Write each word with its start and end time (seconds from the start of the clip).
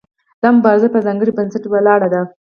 دا 0.41 0.49
مبارزه 0.57 0.87
په 0.93 0.99
ځانګړي 1.05 1.31
بنسټ 1.37 1.63
ولاړه 1.67 2.07
ده. 2.13 2.21